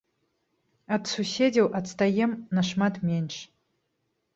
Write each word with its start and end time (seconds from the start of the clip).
Ад 0.97 1.03
суседзяў 1.11 1.67
адстаем 1.83 2.37
нашмат 2.59 2.93
менш. 3.11 3.35